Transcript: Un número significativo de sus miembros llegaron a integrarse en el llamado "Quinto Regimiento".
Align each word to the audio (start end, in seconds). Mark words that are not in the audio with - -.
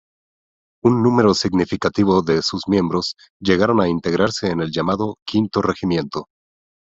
Un 0.83 1.03
número 1.03 1.35
significativo 1.35 2.23
de 2.23 2.41
sus 2.41 2.67
miembros 2.67 3.15
llegaron 3.39 3.79
a 3.81 3.87
integrarse 3.87 4.49
en 4.49 4.59
el 4.61 4.71
llamado 4.71 5.17
"Quinto 5.27 5.61
Regimiento". 5.61 6.25